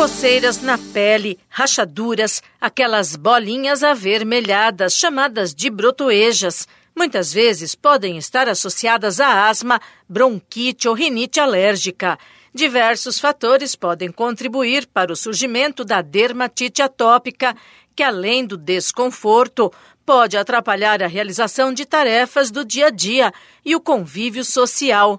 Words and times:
Coceiras 0.00 0.62
na 0.62 0.78
pele, 0.78 1.38
rachaduras, 1.46 2.42
aquelas 2.58 3.14
bolinhas 3.16 3.82
avermelhadas 3.82 4.94
chamadas 4.94 5.54
de 5.54 5.68
brotoejas, 5.68 6.66
muitas 6.96 7.34
vezes 7.34 7.74
podem 7.74 8.16
estar 8.16 8.48
associadas 8.48 9.20
a 9.20 9.46
asma, 9.46 9.78
bronquite 10.08 10.88
ou 10.88 10.94
rinite 10.94 11.38
alérgica. 11.38 12.18
Diversos 12.54 13.20
fatores 13.20 13.76
podem 13.76 14.10
contribuir 14.10 14.86
para 14.86 15.12
o 15.12 15.16
surgimento 15.16 15.84
da 15.84 16.00
dermatite 16.00 16.80
atópica, 16.80 17.54
que 17.94 18.02
além 18.02 18.46
do 18.46 18.56
desconforto, 18.56 19.70
pode 20.06 20.34
atrapalhar 20.34 21.02
a 21.02 21.08
realização 21.08 21.74
de 21.74 21.84
tarefas 21.84 22.50
do 22.50 22.64
dia 22.64 22.86
a 22.86 22.90
dia 22.90 23.30
e 23.62 23.76
o 23.76 23.80
convívio 23.80 24.46
social. 24.46 25.18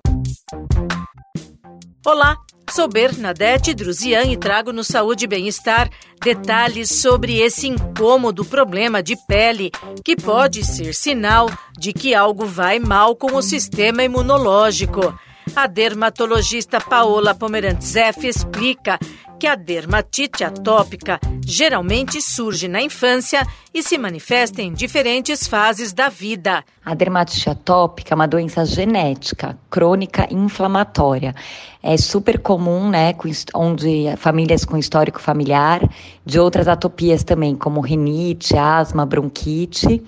Olá, 2.04 2.36
sou 2.71 2.88
Bernadette 2.88 3.73
Druzian 3.73 4.23
e 4.31 4.38
trago 4.38 4.71
no 4.71 4.81
Saúde 4.81 5.25
e 5.25 5.27
Bem-Estar 5.27 5.89
detalhes 6.23 7.02
sobre 7.02 7.38
esse 7.39 7.67
incômodo 7.67 8.45
problema 8.45 9.03
de 9.03 9.17
pele 9.27 9.71
que 10.05 10.16
pode 10.16 10.63
ser 10.66 10.93
sinal 10.93 11.49
de 11.77 11.91
que 11.91 12.15
algo 12.15 12.45
vai 12.45 12.79
mal 12.79 13.13
com 13.13 13.35
o 13.35 13.41
sistema 13.41 14.03
imunológico. 14.03 15.13
A 15.53 15.67
dermatologista 15.67 16.79
Paola 16.79 17.35
Pomerantzeff 17.35 18.26
explica 18.26 18.98
que 19.41 19.48
a 19.48 19.55
dermatite 19.55 20.44
atópica 20.44 21.20
geralmente 21.44 22.22
surge 22.22 22.68
na 22.68 22.80
infância 22.80 23.41
e 23.73 23.82
se 23.82 23.98
manifesta 23.98 24.62
em 24.62 24.72
diferentes 24.72 25.48
fases 25.48 25.91
da 25.91 26.09
vida. 26.09 26.63
A 26.86 26.94
dermatite 26.94 27.49
atópica 27.49 28.13
é 28.13 28.16
uma 28.16 28.27
doença 28.27 28.63
genética, 28.66 29.58
crônica 29.68 30.27
e 30.30 30.35
inflamatória. 30.35 31.34
É 31.82 31.98
super 31.98 32.38
comum, 32.38 32.88
né, 32.88 33.16
onde 33.55 34.16
famílias 34.18 34.63
com 34.63 34.77
histórico 34.77 35.20
familiar, 35.20 35.82
de 36.23 36.40
outras 36.40 36.68
atopias 36.68 37.23
também, 37.23 37.55
como 37.55 37.82
rinite, 37.82 38.55
asma, 38.55 39.08
bronquite. 39.08 40.04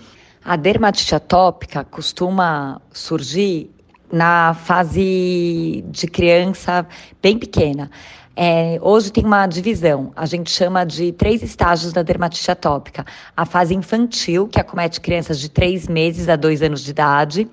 A 0.45 0.55
dermatite 0.55 1.16
atópica 1.16 1.83
costuma 1.83 2.79
surgir 2.91 3.72
na 4.11 4.53
fase 4.53 5.83
de 5.88 6.05
criança 6.05 6.85
bem 7.19 7.39
pequena. 7.39 7.89
É, 8.35 8.79
hoje 8.81 9.11
tem 9.11 9.23
uma 9.23 9.45
divisão, 9.45 10.11
a 10.15 10.25
gente 10.25 10.49
chama 10.49 10.83
de 10.83 11.11
três 11.11 11.43
estágios 11.43 11.93
da 11.93 12.01
dermatite 12.01 12.49
atópica. 12.49 13.05
A 13.37 13.45
fase 13.45 13.75
infantil, 13.75 14.47
que 14.47 14.59
acomete 14.59 14.99
crianças 14.99 15.39
de 15.39 15.49
3 15.49 15.87
meses 15.87 16.27
a 16.27 16.35
2 16.35 16.63
anos 16.63 16.83
de 16.83 16.89
idade. 16.89 17.47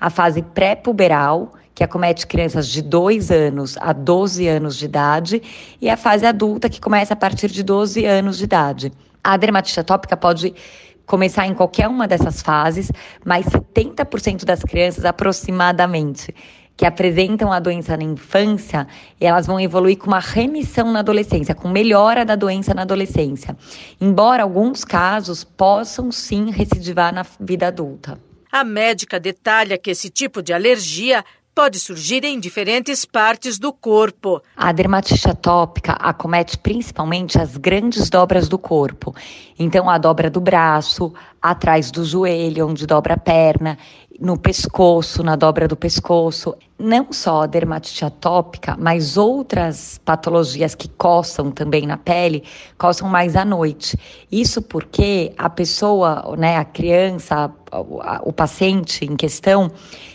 A 0.00 0.10
fase 0.10 0.42
pré-puberal, 0.42 1.52
que 1.72 1.84
acomete 1.84 2.26
crianças 2.26 2.66
de 2.66 2.82
2 2.82 3.30
anos 3.30 3.76
a 3.80 3.92
12 3.92 4.48
anos 4.48 4.76
de 4.76 4.86
idade. 4.86 5.40
E 5.80 5.88
a 5.88 5.96
fase 5.96 6.26
adulta, 6.26 6.68
que 6.68 6.80
começa 6.80 7.14
a 7.14 7.16
partir 7.16 7.48
de 7.48 7.62
12 7.62 8.04
anos 8.04 8.38
de 8.38 8.44
idade. 8.44 8.92
A 9.22 9.36
dermatite 9.36 9.78
atópica 9.78 10.16
pode 10.16 10.52
começar 11.06 11.46
em 11.46 11.54
qualquer 11.54 11.86
uma 11.86 12.08
dessas 12.08 12.42
fases, 12.42 12.90
mas 13.24 13.46
70% 13.46 14.44
das 14.44 14.62
crianças 14.62 15.04
aproximadamente 15.04 16.34
que 16.76 16.84
apresentam 16.84 17.52
a 17.52 17.60
doença 17.60 17.96
na 17.96 18.02
infância, 18.02 18.86
elas 19.20 19.46
vão 19.46 19.60
evoluir 19.60 19.96
com 19.96 20.08
uma 20.08 20.18
remissão 20.18 20.92
na 20.92 21.00
adolescência, 21.00 21.54
com 21.54 21.68
melhora 21.68 22.24
da 22.24 22.34
doença 22.34 22.74
na 22.74 22.82
adolescência. 22.82 23.56
Embora 24.00 24.42
alguns 24.42 24.84
casos 24.84 25.44
possam 25.44 26.10
sim 26.10 26.50
recidivar 26.50 27.14
na 27.14 27.24
vida 27.38 27.68
adulta. 27.68 28.18
A 28.50 28.64
médica 28.64 29.18
detalha 29.18 29.78
que 29.78 29.90
esse 29.90 30.10
tipo 30.10 30.42
de 30.42 30.52
alergia 30.52 31.24
pode 31.54 31.78
surgir 31.78 32.24
em 32.24 32.40
diferentes 32.40 33.04
partes 33.04 33.58
do 33.58 33.72
corpo. 33.72 34.42
A 34.56 34.72
dermatite 34.72 35.28
atópica 35.28 35.92
acomete 35.92 36.58
principalmente 36.58 37.40
as 37.40 37.56
grandes 37.56 38.10
dobras 38.10 38.48
do 38.48 38.58
corpo. 38.58 39.14
Então, 39.56 39.88
a 39.88 39.96
dobra 39.96 40.28
do 40.28 40.40
braço, 40.40 41.14
atrás 41.40 41.92
do 41.92 42.04
joelho, 42.04 42.66
onde 42.66 42.86
dobra 42.86 43.14
a 43.14 43.18
perna, 43.18 43.78
no 44.20 44.38
pescoço, 44.38 45.22
na 45.22 45.36
dobra 45.36 45.66
do 45.66 45.76
pescoço. 45.76 46.54
Não 46.78 47.12
só 47.12 47.42
a 47.42 47.46
dermatite 47.46 48.04
atópica, 48.04 48.76
mas 48.78 49.16
outras 49.16 50.00
patologias 50.04 50.74
que 50.74 50.88
coçam 50.88 51.50
também 51.50 51.86
na 51.86 51.96
pele, 51.96 52.44
coçam 52.76 53.08
mais 53.08 53.36
à 53.36 53.44
noite. 53.44 53.96
Isso 54.30 54.60
porque 54.60 55.32
a 55.38 55.48
pessoa, 55.48 56.34
né, 56.36 56.56
a 56.56 56.64
criança, 56.64 57.50
o, 58.22 58.32
paciente 58.32 59.04
em 59.04 59.16
questão, 59.16 59.70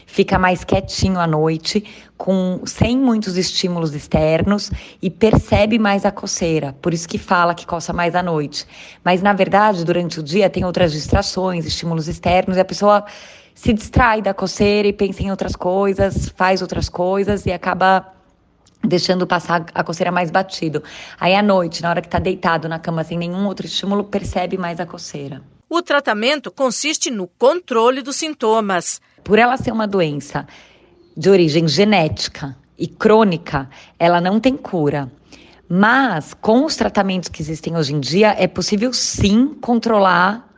fica 0.05 0.37
mais 0.37 0.63
quietinho 0.63 1.19
à 1.19 1.27
noite, 1.27 1.83
com 2.17 2.61
sem 2.65 2.97
muitos 2.97 3.37
estímulos 3.37 3.93
externos 3.93 4.71
e 5.01 5.09
percebe 5.09 5.79
mais 5.79 6.05
a 6.05 6.11
coceira. 6.11 6.75
Por 6.81 6.93
isso 6.93 7.07
que 7.07 7.17
fala 7.17 7.55
que 7.55 7.65
coça 7.65 7.93
mais 7.93 8.15
à 8.15 8.23
noite. 8.23 8.65
Mas 9.03 9.21
na 9.21 9.33
verdade, 9.33 9.85
durante 9.85 10.19
o 10.19 10.23
dia 10.23 10.49
tem 10.49 10.65
outras 10.65 10.91
distrações, 10.91 11.65
estímulos 11.65 12.07
externos 12.07 12.57
e 12.57 12.59
a 12.59 12.65
pessoa 12.65 13.05
se 13.59 13.73
distrai 13.73 14.21
da 14.21 14.33
coceira 14.33 14.87
e 14.87 14.93
pensa 14.93 15.21
em 15.21 15.29
outras 15.29 15.53
coisas, 15.53 16.29
faz 16.29 16.61
outras 16.61 16.87
coisas 16.87 17.45
e 17.45 17.51
acaba 17.51 18.07
deixando 18.81 19.27
passar 19.27 19.65
a 19.75 19.83
coceira 19.83 20.13
mais 20.13 20.31
batido. 20.31 20.81
Aí 21.19 21.35
à 21.35 21.43
noite, 21.43 21.81
na 21.81 21.89
hora 21.89 21.99
que 21.99 22.07
está 22.07 22.19
deitado 22.19 22.69
na 22.69 22.79
cama 22.79 23.03
sem 23.03 23.17
nenhum 23.17 23.45
outro 23.45 23.65
estímulo, 23.65 24.05
percebe 24.05 24.57
mais 24.57 24.79
a 24.79 24.85
coceira. 24.85 25.41
O 25.69 25.81
tratamento 25.81 26.49
consiste 26.49 27.11
no 27.11 27.27
controle 27.27 28.01
dos 28.01 28.15
sintomas. 28.15 29.01
Por 29.25 29.37
ela 29.37 29.57
ser 29.57 29.73
uma 29.73 29.85
doença 29.85 30.47
de 31.17 31.29
origem 31.29 31.67
genética 31.67 32.55
e 32.77 32.87
crônica, 32.87 33.69
ela 33.99 34.21
não 34.21 34.39
tem 34.39 34.55
cura. 34.55 35.11
Mas 35.67 36.33
com 36.33 36.63
os 36.63 36.77
tratamentos 36.77 37.27
que 37.27 37.41
existem 37.41 37.75
hoje 37.75 37.93
em 37.93 37.99
dia, 37.99 38.33
é 38.39 38.47
possível 38.47 38.93
sim 38.93 39.49
controlar 39.59 40.48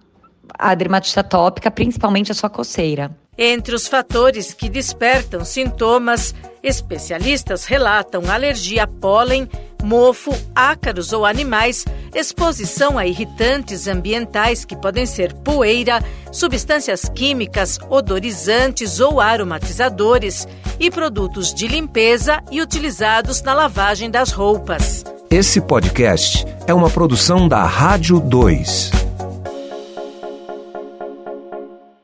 a 0.61 0.75
dermatite 0.75 1.19
atópica, 1.19 1.71
principalmente 1.71 2.31
a 2.31 2.35
sua 2.35 2.49
coceira. 2.49 3.09
Entre 3.37 3.73
os 3.73 3.87
fatores 3.87 4.53
que 4.53 4.69
despertam 4.69 5.43
sintomas, 5.43 6.35
especialistas 6.61 7.65
relatam 7.65 8.29
alergia 8.29 8.83
a 8.83 8.87
pólen, 8.87 9.49
mofo, 9.83 10.31
ácaros 10.53 11.11
ou 11.11 11.25
animais, 11.25 11.83
exposição 12.13 12.99
a 12.99 13.07
irritantes 13.07 13.87
ambientais 13.87 14.63
que 14.63 14.75
podem 14.75 15.07
ser 15.07 15.33
poeira, 15.33 16.03
substâncias 16.31 17.09
químicas, 17.15 17.79
odorizantes 17.89 18.99
ou 18.99 19.19
aromatizadores 19.19 20.47
e 20.79 20.91
produtos 20.91 21.51
de 21.51 21.67
limpeza 21.67 22.43
e 22.51 22.61
utilizados 22.61 23.41
na 23.41 23.53
lavagem 23.53 24.11
das 24.11 24.31
roupas. 24.31 25.03
Esse 25.31 25.61
podcast 25.61 26.45
é 26.67 26.73
uma 26.73 26.89
produção 26.89 27.47
da 27.47 27.63
Rádio 27.63 28.19
2. 28.19 29.10